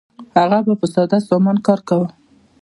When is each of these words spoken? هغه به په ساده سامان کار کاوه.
هغه 0.37 0.57
به 0.65 0.73
په 0.79 0.85
ساده 0.93 1.19
سامان 1.27 1.57
کار 1.67 1.79
کاوه. 1.87 2.07